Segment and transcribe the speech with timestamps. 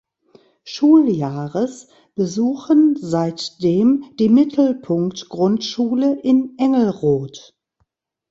[0.63, 7.53] Schuljahres besuchen seitdem die Mittelpunkt-Grundschule in Engelrod.